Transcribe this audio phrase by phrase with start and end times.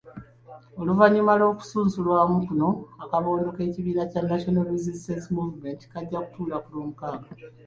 [0.79, 2.69] Oluvannyuma lw’okusunsulwamu kuno,
[3.03, 7.29] akabondo k’ekibiina kya National Resistance Movement kajja kutuula ku Lwomukaaga.